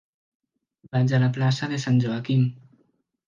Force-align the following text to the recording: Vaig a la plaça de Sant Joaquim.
Vaig 0.95 1.13
a 1.17 1.19
la 1.25 1.29
plaça 1.37 1.69
de 1.73 1.79
Sant 1.83 2.01
Joaquim. 2.05 2.47